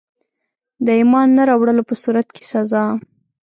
[0.85, 2.83] د ایمان نه راوړلو په صورت کي سزا.